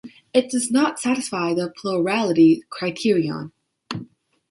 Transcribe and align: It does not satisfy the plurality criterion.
It 0.33 0.49
does 0.49 0.71
not 0.71 0.99
satisfy 0.99 1.53
the 1.53 1.69
plurality 1.77 2.63
criterion. 2.71 3.51